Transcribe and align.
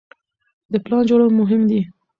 د 0.71 0.73
پلان 0.85 1.01
جوړول 1.09 1.31
مهم 1.39 1.61
دي. 1.69 1.81